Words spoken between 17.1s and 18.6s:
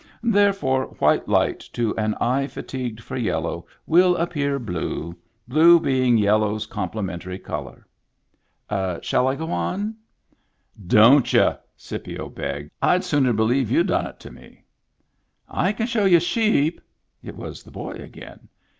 It was the boy again.